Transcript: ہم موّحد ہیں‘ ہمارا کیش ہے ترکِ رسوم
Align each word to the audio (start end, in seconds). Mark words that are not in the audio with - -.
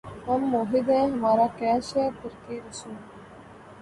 ہم 0.27 0.41
موّحد 0.51 0.87
ہیں‘ 0.89 1.07
ہمارا 1.07 1.45
کیش 1.59 1.85
ہے 1.97 2.09
ترکِ 2.19 2.45
رسوم 2.65 2.95